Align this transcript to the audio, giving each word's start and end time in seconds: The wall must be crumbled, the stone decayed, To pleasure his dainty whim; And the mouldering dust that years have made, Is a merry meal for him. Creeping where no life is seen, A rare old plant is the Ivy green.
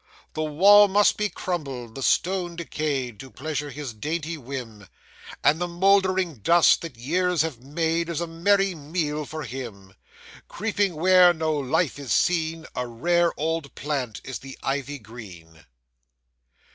The 0.33 0.41
wall 0.43 0.87
must 0.87 1.15
be 1.15 1.29
crumbled, 1.29 1.93
the 1.93 2.01
stone 2.01 2.55
decayed, 2.55 3.19
To 3.19 3.29
pleasure 3.29 3.69
his 3.69 3.93
dainty 3.93 4.35
whim; 4.35 4.87
And 5.43 5.61
the 5.61 5.67
mouldering 5.67 6.37
dust 6.39 6.81
that 6.81 6.97
years 6.97 7.43
have 7.43 7.59
made, 7.61 8.09
Is 8.09 8.19
a 8.19 8.25
merry 8.25 8.73
meal 8.73 9.25
for 9.25 9.43
him. 9.43 9.93
Creeping 10.47 10.95
where 10.95 11.33
no 11.35 11.53
life 11.53 11.99
is 11.99 12.11
seen, 12.13 12.65
A 12.75 12.87
rare 12.87 13.31
old 13.39 13.75
plant 13.75 14.21
is 14.23 14.39
the 14.39 14.57
Ivy 14.63 14.97
green. 14.97 15.67